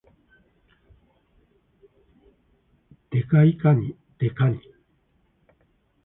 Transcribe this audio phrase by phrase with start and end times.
[3.11, 4.59] デカいかに、デカニ